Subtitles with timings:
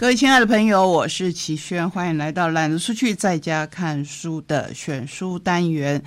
[0.00, 6.00] 各位亲爱的朋友，我是齐轩，欢迎来到懒得出去在家看书的选书单元。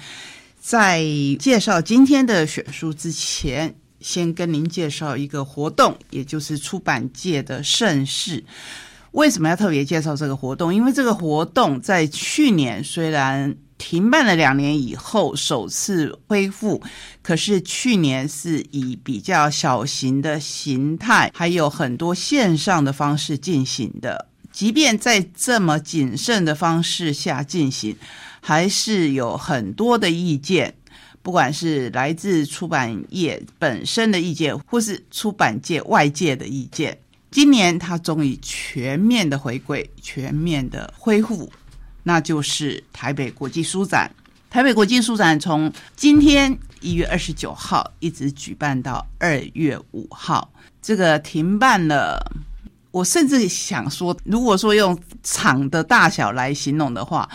[0.62, 1.04] 在
[1.38, 8.42] 介绍今天的选书之前，先跟您介绍一个活动，也就是出版界的盛事。
[9.12, 10.74] 为什么要特别介绍这个活动？
[10.74, 16.84] 因为这个活动在去年虽然停办了两年以后首次恢复，
[17.24, 24.28] 可是去年是以比较小型的形态，还有很多线上的方式进行的。
[24.52, 27.98] 即便在这么谨慎的方式下进行，
[28.40, 30.76] 还是有很多的意见，
[31.24, 36.96] 不管是来自出版业本身的意见，或是出版界外界的意见。
[37.32, 41.52] 今年它终于全面的回归，全面的恢复，
[42.04, 44.10] 那就是台北国际书展。
[44.50, 50.52] 台北国际书展从今天一月二十九号一直举办到二月五号，
[50.82, 52.20] 这个停办了。
[52.92, 57.30] 我甚至想说，如果说用场的大小来形容的话，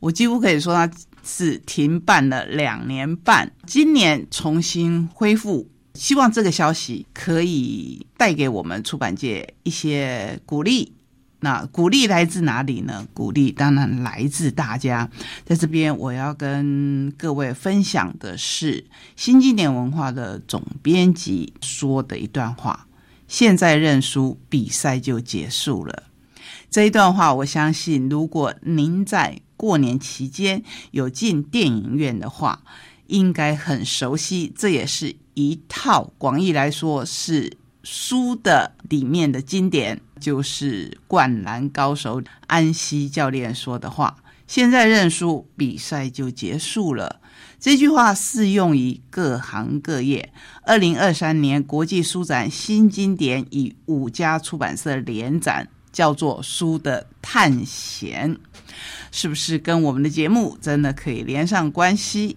[0.00, 0.90] 我几乎可以说它
[1.24, 3.50] 是停办了两年半。
[3.66, 10.92] 今年重新恢复，希望这个消息可以带给我们出版界一些鼓励。
[11.40, 13.06] 那鼓励来自哪里呢？
[13.14, 15.08] 鼓励当然来自大家。
[15.44, 22.86] 在这边，我要跟各位分享的是新经典文化的总编辑说的一段话。
[23.28, 26.04] 现在认输，比赛就结束了。
[26.70, 32.62] 这一段话，我相信，如果您在过年期间有进电影院的话，
[33.06, 34.52] 应该很熟悉。
[34.56, 37.56] 这也是一套广义来说是
[37.90, 44.14] 书的里面的经典，就是《灌篮高手》安西教练说的话
[44.46, 47.18] ：“现在认输，比赛就结束了。”
[47.58, 50.30] 这句话适用于各行各业。
[50.64, 58.34] 二零二三年国际书展新经典以五家出版社联展，叫做《书的探险》，
[59.10, 62.36] 是不是跟我们的节目真的可以连上关系？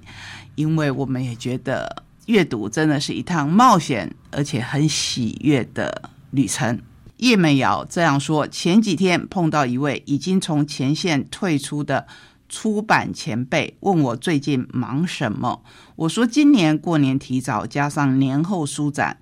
[0.55, 6.79] 因为我们也觉得阅读真的是一趟冒险，而且很喜悦的旅程。
[7.17, 12.07] 叶美瑶这样说：前几天碰到一位已经从前线退出的。
[12.53, 15.63] 出版前辈问我最近忙什么，
[15.95, 19.17] 我说今年过年提早，加上年后书展，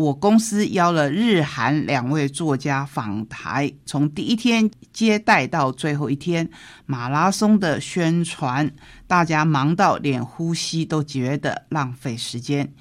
[0.00, 6.48] 我公司邀了日韩两位作家访台，从第一天接待到最后一天
[6.86, 8.72] 马拉松的宣传，
[9.06, 12.72] 大家忙到连呼吸都觉得浪费时间。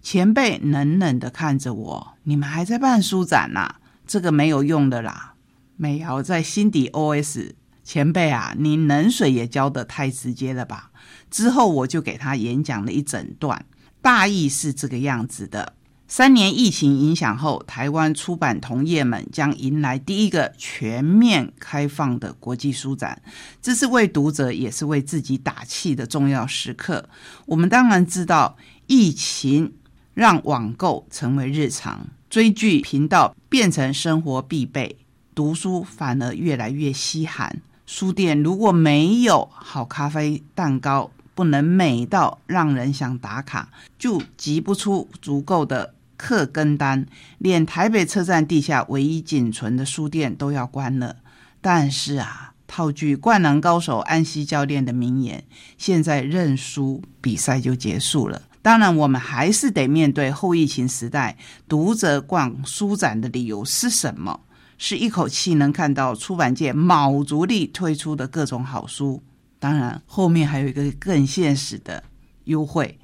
[0.00, 3.74] 前辈冷冷的看着我：“你们还在办书展呐？
[4.06, 5.34] 这个没有用的啦。”
[5.76, 7.54] 美瑶在心底 OS。
[7.82, 10.92] 前辈啊，你冷水也浇得太直接了吧？
[11.28, 13.66] 之后我就给他演讲了一整段，
[14.00, 15.72] 大意是这个样子的：
[16.10, 23.22] 三年疫情影响后，台湾出版同业们将迎来第一个全面开放的国际书展，
[23.62, 27.08] 这是为读者也是为自己打气的重要时刻。
[27.46, 28.56] 我们当然知道，
[28.88, 29.72] 疫情
[30.12, 34.96] 让网购成为日常，追剧频道变成生活必备，
[35.32, 37.62] 读书反而越来越稀罕。
[37.86, 47.06] 书店如果没有好咖啡、蛋糕，不能美到让人想打卡，就集不出足够的客跟单，
[47.38, 51.16] 连台北车站地下唯一仅存的书店都要关了。
[51.62, 55.42] 但是啊，套句灌篮高手安西教练的名言：
[55.78, 58.42] 现在认输，比赛就结束了。
[58.60, 64.40] 当然，我们还是得面对后疫情时代，读者逛书展的理由是什么？
[64.76, 69.22] 是一口气能看到出版界卯足力推出的各种好书，
[69.58, 72.02] 当然后面还有一个更现实的
[72.44, 72.98] 优惠，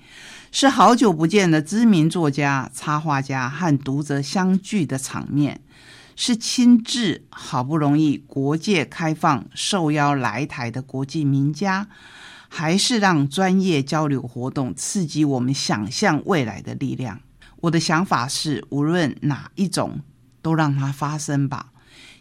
[0.59, 5.61] 是好久不见的知名作家、插画家和读者相聚的场面，
[6.17, 11.89] 是亲自好不容易国界开放受邀来台的国际名家，
[12.49, 17.21] 还是让专业交流活动刺激我们想象未来的力量？
[17.61, 20.01] 我的想法是，无论哪一种。
[20.41, 21.73] 都让它发生吧。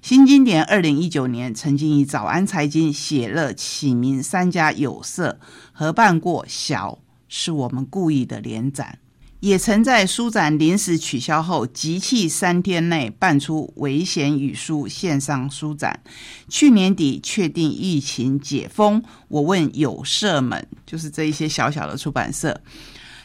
[0.01, 5.39] 新经典二零一九年曾经以早安财经、写乐启明三家有色
[5.71, 6.97] 合办过“小
[7.37, 8.97] 是我们故意的”连展，
[9.41, 15.99] 也曾在书展临时取消后，集气三天内办出危险语书线上书展。
[16.47, 22.61] 去年底确定疫情解封，我问有社们，就是这一些小小的出版社，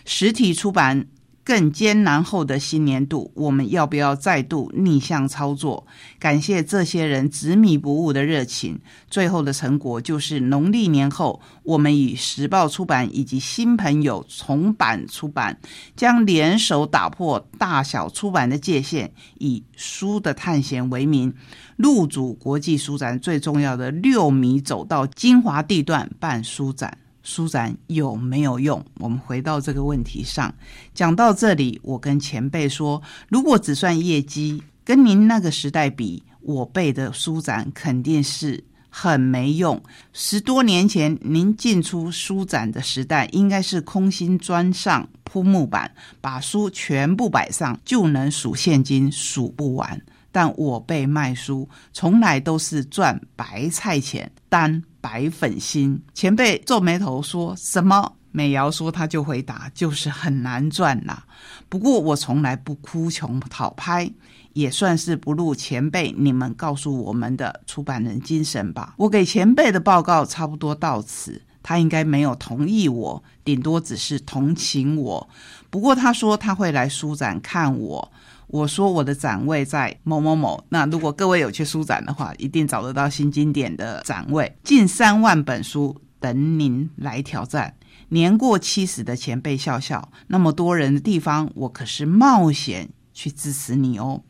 [0.05, 1.07] 实体出版。
[1.43, 5.87] 更艰难后的新年度，我们要不要再度逆向操作？
[6.19, 8.79] 感谢这些人执迷不悟的热情，
[9.09, 15.59] 最后的成果就是农历年后，我们与时报出版以及新朋友重版出版，
[15.97, 21.35] 将联手打破大小出版的界限，以书的探险为名，
[21.77, 26.99] 入主国际书展最重要的六米走到精华地段办书展。
[27.23, 28.85] 书展有没有用？
[28.95, 30.55] 我们回到这个问题上，
[30.95, 39.83] 讲到这里，我跟前辈说，如果只算业绩，跟您那个时代比，我背的书展肯定是很没用。
[40.13, 50.01] 十多年前您进出书展的时代，应该是空心砖上铺木板，把书全部摆上，就能数现金数不完。
[50.33, 56.03] 但我被卖书，从来都是赚白菜钱，单白粉心。
[56.15, 58.17] 前辈皱眉头说什么？
[58.33, 61.25] 美瑶说他就回答，就是很难赚啦。
[61.69, 64.09] 不过我从来不哭穷讨拍，
[64.53, 68.95] 也算是不入前辈你们告诉我们的出版人精神吧。
[68.99, 75.29] 我给前辈的报告差不多到此，他应该没有同意我，顶多只是同情我。
[75.69, 78.13] 不过他说他会来书展看我。
[78.51, 87.77] 我说我的展位在某某某，那如果各位有去书展的话，一定找得到新经典的展位，近三万本书等您来挑战。
[88.09, 94.25] 年过七十的前辈笑笑，那么多人的地方，我可是冒险去支持你哦。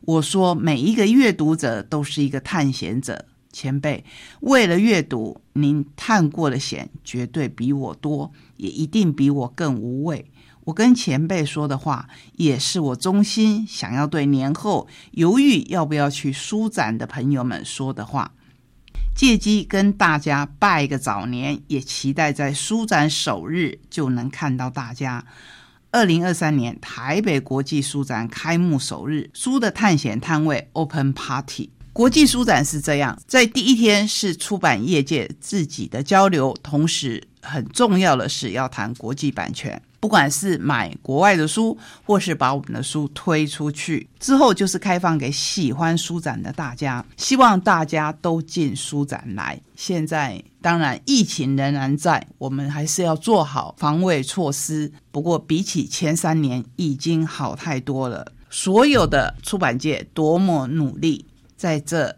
[0.00, 4.02] 我说每一个阅读者都是一个探险者，前辈
[4.40, 10.24] 为了阅读，您探过的险绝对比我多，也一定比我更无畏。
[10.66, 18.32] 我跟前辈说的话，也是我衷心想要对年后犹豫要不要去书展的朋友们说的话。
[19.14, 25.24] 借机跟大家拜个早年，也期待在书展首日就能看到大家。
[25.92, 31.70] 二零二三年台北国际书展开幕首日，书的探险摊位 Open Party。
[31.92, 39.80] 国际书展是这样，在第一天是出版业界自己的交流，同时很重要的是要谈国际版权。
[39.98, 49.60] 不管是买国外的书，或是把我们的书推出去之后，就是开放给喜欢书展的大家，希望大家都进书展来。
[49.74, 54.92] 现在当然疫情仍然在，我们还是要做好防卫措施。
[55.10, 58.32] 不过比起前三年已经好太多了。
[58.48, 61.26] 所有的出版界多么努力，
[61.56, 62.16] 在这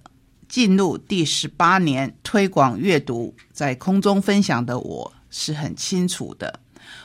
[0.48, 6.60] 进入第十八年推广阅读，在空中分享的我是很清楚的。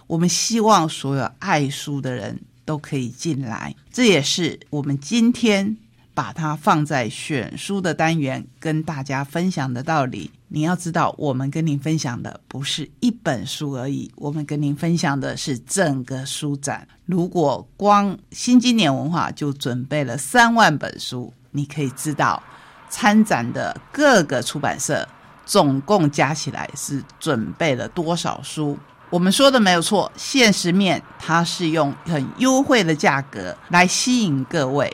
[0.07, 5.77] 我们希望所有爱书的人都可以进来，这也是我们今天
[6.13, 10.31] 把它放在选书的单元跟大家分享的道理。
[10.47, 16.87] 你要知道，我们跟您分享的不是一本书而已，我们跟您分享的是整个书展。
[17.07, 22.41] 如果光新经典文化就准备了三万本书，你可以知道
[22.87, 25.07] 参展的各个出版社
[25.43, 28.77] 总共加起来是准备了多少书。
[29.13, 34.91] 我们说的没有错，现实面它是用很优惠的价格来吸引各位。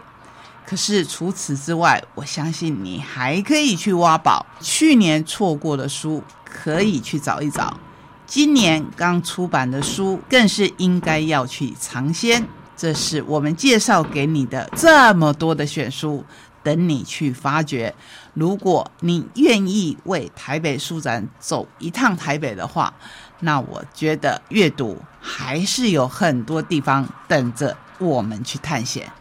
[0.65, 4.45] 可是除此之外，我相信你还可以去挖宝。
[4.59, 7.79] 去年错过的书可以去找一找，
[8.27, 12.45] 今年刚出版的书更是应该要去尝鲜。
[12.75, 16.25] 这是我们介绍给你的这么多的选书，
[16.61, 17.95] 等你去发掘。
[18.33, 22.93] 如果你愿意为台北书展走一趟台北的话，
[23.41, 29.11] 那我觉得阅读还是有很多地方等着我们去探险。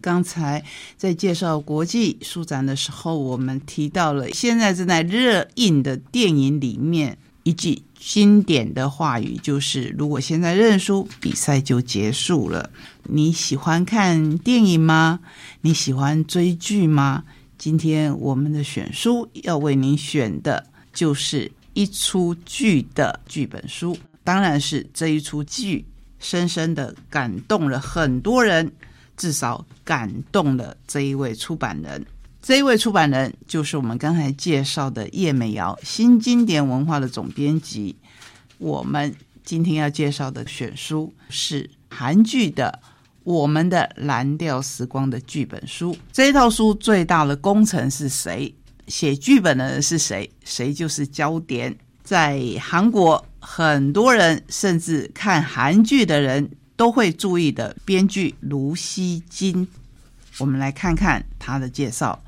[0.00, 0.64] 刚才
[0.96, 12.70] 在介绍国际书展的时候，我们提到了现在正在热映的电影里面一句经典的话语，就是“如果现在认输，比赛就结束了。”
[13.04, 15.20] 你喜欢看电影吗？
[15.60, 17.24] 你喜欢追剧吗？
[17.58, 21.52] 今天我们的选书要为您选的就是。
[21.74, 25.84] 一出剧的剧本书，当然是这一出剧
[26.18, 28.70] 深深的感动了很多人，
[29.16, 32.04] 至少感动了这一位出版人。
[32.40, 37.94] 这一位出版人就是我们刚才介绍的叶美瑶，新经典文化的总编辑。
[38.58, 39.14] 我们
[39.44, 42.80] 今天要介绍的选书是韩剧的
[43.22, 45.96] 《我们的蓝调时光》的剧本书。
[46.12, 48.52] 这一套书最大的功臣是谁？
[48.88, 50.30] 写剧本的人是谁？
[50.44, 51.76] 谁就是焦点。
[52.02, 59.66] 在韩国，很多人甚至看韩剧的人都会注意的编剧卢锡金。
[60.38, 62.22] 我们来看看他的介绍。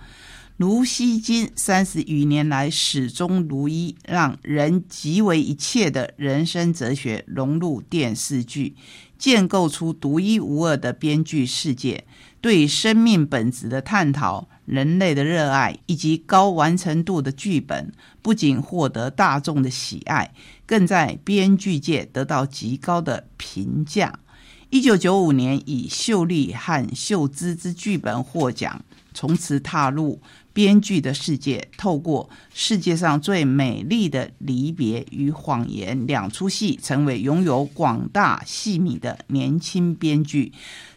[0.59, 8.77] 卢锡金三十余年来始终如一，让人极为一切的人生哲学融入电视剧。
[9.19, 12.05] 建构出独一无二的编剧世界，
[12.41, 17.93] 对生命本质的探讨、人类的热爱以及高完成度的剧本，
[18.23, 20.33] 不仅获得大众的喜爱，
[20.67, 24.19] 更在编剧界得到极高的评价。
[24.71, 30.21] 一九九五年，以秀丽和秀芝之剧本获奖，从此踏入。
[30.53, 40.53] 编剧的世界，透过世界上最美丽的离别与谎言两出戏，成为拥有广大戏迷的年轻编剧。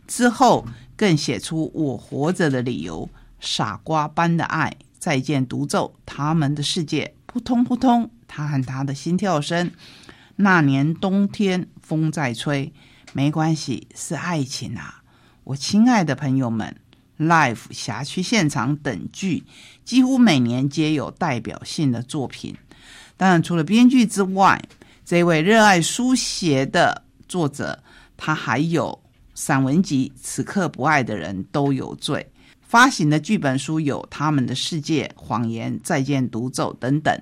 [0.08, 3.02] 之后更写出《我活着的理由》
[3.40, 9.72] 《傻瓜般的爱》《再见独奏》《他们的世界》扑通扑通，他和他的心跳声。
[10.38, 12.74] 那年冬天，风在吹，
[13.14, 15.02] 没关系，是爱情啊，
[15.44, 16.76] 我亲爱的朋友们。
[17.20, 19.44] Life 辖区现场等剧，
[19.84, 22.56] 几乎每年皆有代表性的作品。
[23.18, 24.62] 当然，除了编剧之外，
[25.04, 27.82] 这位热爱书写的作者，
[28.16, 29.02] 他还有
[29.34, 32.30] 散文集《此刻不爱的人都有罪》，
[32.68, 37.22] 发行的剧本书有《他们的世界》《谎言》《再见独奏》等等。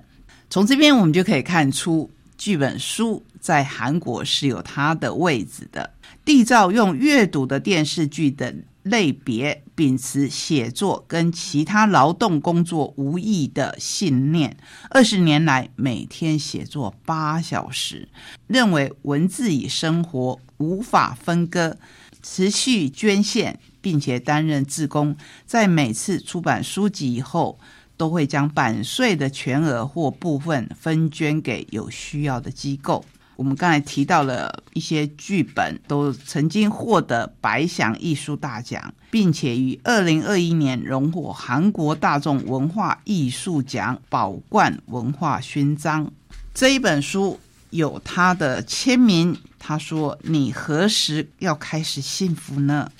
[0.50, 5.94] 从这边我们就可以看出，剧本书在韩国是有它的位置的。
[6.24, 8.54] 缔造用阅读的电视剧的。
[8.86, 14.56] 类别秉持写作跟其他劳动工作无异的信念，
[14.90, 18.08] 二十年来每天写作八小时，
[18.46, 21.76] 认为文字与生活无法分割，
[22.22, 25.16] 持续捐献，并且担任志工，
[25.46, 27.56] 在每次出版书籍以后，
[27.96, 33.04] 都会将版税的全额或部分分捐给有需要的机构。
[33.36, 46.10] 我们刚才提到了一些剧本，都曾经获得白想艺术大奖，并且于二零二一年荣获韩国大众文化艺术奖宝冠文化勋章。
[46.52, 47.38] 这一本书
[47.70, 52.90] 有他的签名，他说：“你何时要开始幸福呢？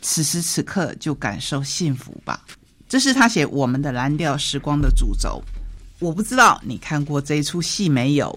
[0.00, 2.42] 此时此刻就感受幸福吧。”
[2.88, 5.40] 这是他写《我们的蓝调时光》的主轴。
[6.00, 8.36] 我不知道你看过这一出戏没有？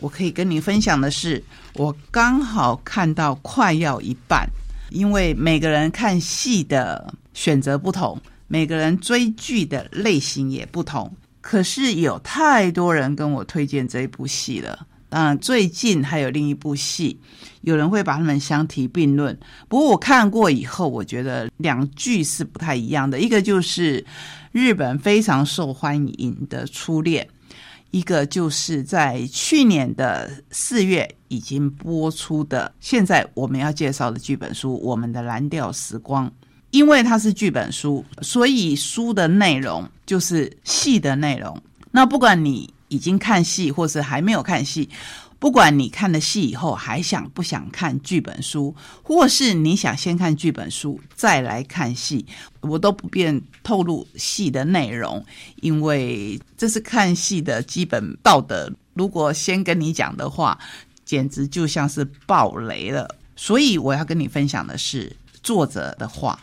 [0.00, 1.42] 我可以跟你分享的是，
[1.74, 4.46] 我刚好看到快要一半，
[4.90, 11.10] 因为每个人看戏的选择不同，每个人追剧的类型也不同。
[11.40, 14.86] 可是有太多人跟我推荐这一部戏了。
[15.14, 17.16] 当然，最近还有另一部戏，
[17.60, 19.38] 有人会把他们相提并论。
[19.68, 23.20] 不过我看过以后，我觉得两剧是不太一样的。
[23.20, 24.04] 一个就是
[24.50, 27.24] 日本非常受欢迎的《初恋》。
[27.92, 36.26] 一个就是在去年的四月已经播出的，现在我们要介绍的剧本书《我们的蓝调时光》，
[36.72, 41.56] 因为它是剧本书，所以书的内容就是戏的内容。
[41.92, 44.88] 那不管你已经看戏，或是还没有看戏。
[45.40, 52.24] 不管你看了戏以后还想不想看剧本书，或是你想先看剧本书再来看戏，
[52.60, 55.22] 我都不便透露戏的内容，
[55.56, 58.72] 因为这是看戏的基本道德。
[58.94, 60.58] 如果先跟你讲的话，
[61.04, 63.14] 简直就像是爆雷了。
[63.36, 66.38] 所以我要跟你分享的是作者的话。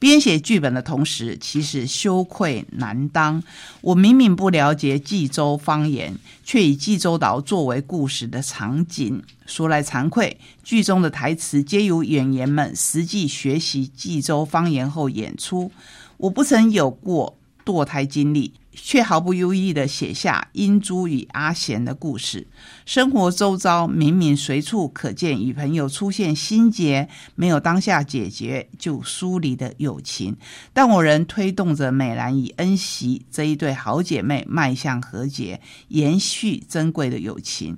[0.00, 3.42] 编写剧本的同时，其实羞愧难当。
[3.82, 9.22] 我明明不了解济州方言，却以济州岛作为故事的场景。
[9.44, 15.70] 说来惭愧，剧中的台词皆由演员们实际学习济州方言后演出。
[16.16, 18.54] 我不曾有过堕胎经历。
[18.72, 22.46] 却毫不犹豫地写下英珠与阿贤的故事。
[22.86, 30.36] 生活周遭明明随处可见与朋友出现心结，没有当下解决就疏离的友情，
[30.72, 37.76] 但我仍推动着美兰与恩熙这一对好姐妹迈向和解，延续珍贵的友情。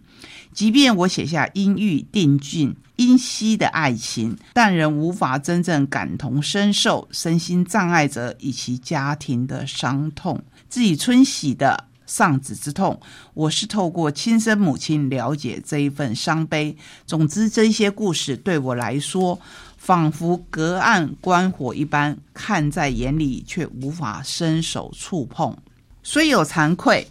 [0.52, 10.42] 即便我写下阴郁定俊、阴熙的爱情，但仍无法真正感同身受身心障碍者以及家庭的伤痛。
[10.72, 12.98] 自己春喜的丧子之痛，
[13.34, 16.74] 我是透过亲生母亲了解这一份伤悲。
[17.06, 19.38] 总之，这些故事对我来说，
[19.76, 25.54] 仿佛隔岸观火一般，看在眼里，却无法伸手触碰。
[26.02, 27.06] 虽有惭愧。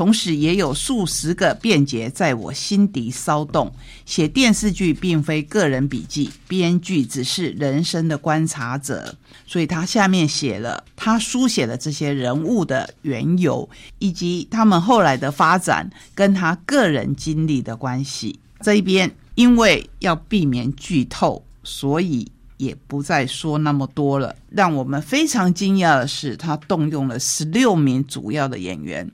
[0.00, 3.70] 同时，也有数十个辩解在我心底骚动。
[4.06, 9.14] 写电视剧并非个人笔记，编剧只是人生的观察者，
[9.46, 18.40] 所以他下面写了他书写的这些人物的缘由，以及他们后来的发展跟他个人经历的关系。
[18.62, 22.26] 这一边因为要避免剧透，所以
[22.60, 24.36] 也不再说那么多了。
[24.50, 29.10] 让我们非常惊讶的是，他动用了十六名主要的演员。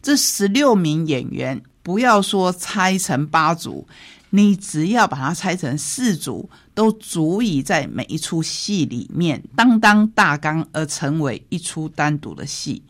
[0.00, 3.86] 这十六名演员，不要说拆成八组，
[4.30, 12.84] 你只要把它拆成四组，都足以在每一出戏里面当当大纲，而成为一出单独的戏。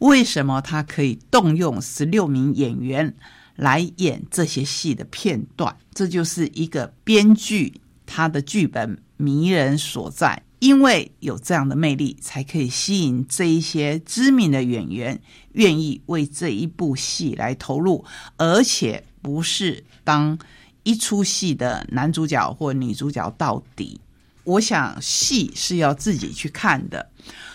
[0.00, 3.14] 为什么他可以动用十六名演员
[3.56, 5.74] 来演这些戏的片段？
[5.94, 10.42] 这就是一个编剧他的剧本迷人所在。
[10.60, 15.20] 因为有这样的魅力，才可以吸引这一些知名的演员
[15.52, 18.04] 愿意为这一部戏来投入，
[18.36, 20.36] 而且不是当
[20.82, 24.00] 一出戏的男主角或女主角到底。
[24.42, 27.08] 我想戏是要自己去看的。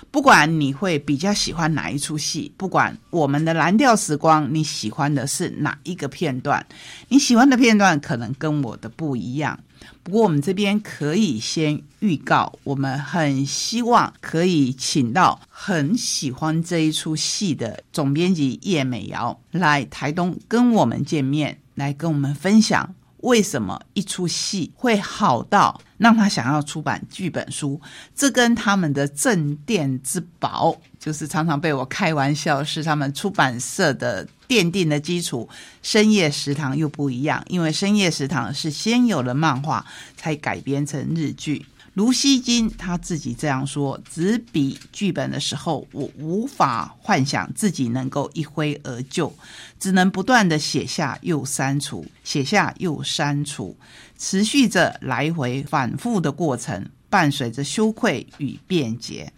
[0.09, 6.65] 不管你会比较喜欢哪一出戏，不管我们的蓝调时光你喜欢的是哪一个片段，
[7.09, 9.59] 你喜欢的片段可能跟我的不一样。
[10.03, 22.93] 不过我们这边可以先预告，我们很希望可以请到很喜欢这一出戏的总编辑叶美瑶来台东跟我们见面，来跟我们分享。
[23.21, 27.79] 为什么一出戏会好到让他想要出版剧本书？
[28.13, 35.49] 这跟他们的镇店之宝，就是常常被我开玩笑，是他们出版社的奠定的基础——
[35.81, 37.43] 深夜食堂又不一样。
[37.47, 39.83] 因为深夜食堂是先有了漫画，
[40.15, 41.65] 才改编成日剧。
[41.95, 49.31] 卢锡金他自己这样说：“执笔剧本的时候，我无法幻想自己能够一挥而就，
[49.79, 53.75] 只能不断的写下又删除，写下又删除，
[54.17, 59.31] 持续着来回反复的过程，伴随着羞愧与辩解。”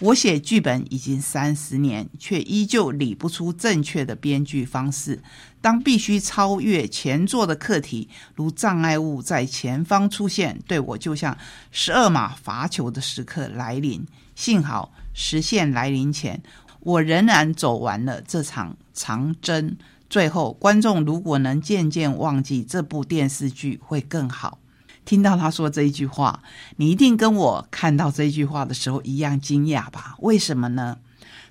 [0.00, 5.22] 我写剧本已经三十年，却依旧理不出正确的编剧方式。
[5.60, 11.38] 当必须超越前作的课题，如障碍物在前方出现，对我就像
[11.70, 14.04] 十二码罚球的时刻来临。
[14.34, 16.42] 幸好实现来临前，
[16.80, 19.76] 我仍然走完了这场长征。
[20.10, 24.58] 最后，观众如果能渐渐忘记这部电视剧，会更好。
[25.04, 26.42] 听到他说这一句话，
[26.76, 30.16] 你一定跟我看到这句话的时候一样惊讶吧？
[30.20, 30.98] 为什么呢？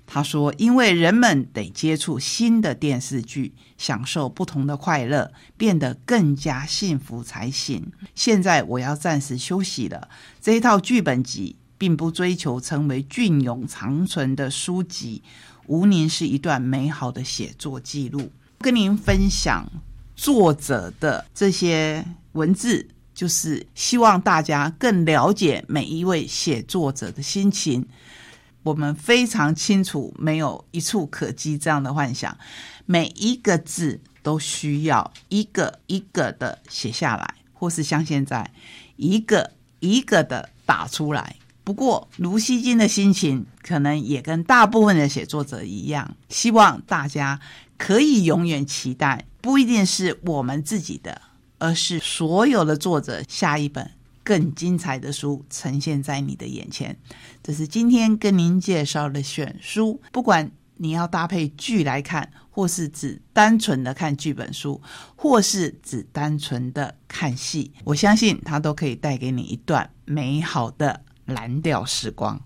[0.06, 7.90] 他说：“因为人们得接触新的电视剧，享受不同的快乐，变得更加幸福才行。
[8.14, 10.10] 现在我要暂时休息了。
[10.42, 15.22] 这一套剧本集并不追求成为隽永长存的书籍，
[15.68, 18.30] 无宁是一段美好的写作记录。
[18.58, 19.66] 跟您分享
[20.14, 27.86] 作者的这些文字。”就是希望大家更了解每一位写作者的心情。
[28.62, 32.36] 我们非常清楚，没有一处可及这样的幻想。
[32.86, 38.50] 每一个字都需要一个一个的写下来，或是像现在
[38.96, 41.36] 一个一个的打出来。
[41.62, 47.40] 不过，卢锡金的心情可能也跟大部分的写作者一样，希望大家
[47.78, 51.20] 可以永远期待，不一定是我们自己的。
[51.64, 53.90] 而是所有的作者下一本
[54.22, 56.94] 更精彩的书呈现在你的眼前。
[57.42, 64.78] 这是今天跟您介绍的选书，不管你要搭配剧来看，或是只单纯的看剧本书，
[65.16, 72.38] 或是只单纯的看戏，我相信它都可以带给你一段美好的蓝调时光。